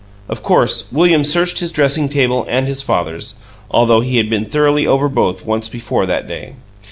Of 0.27 0.41
course 0.41 0.91
William 0.91 1.23
searched 1.23 1.59
his 1.59 1.71
dressing 1.71 2.09
table 2.09 2.43
and 2.49 2.65
his 2.65 2.81
father's, 2.81 3.35
although 3.69 3.99
he 4.01 4.17
had 4.17 4.31
been 4.31 4.45
thoroughly 4.45 4.87
over 4.87 5.07
both 5.07 5.45
once 5.45 5.69
before 5.69 6.07
that 6.07 6.27
day. 6.27 6.55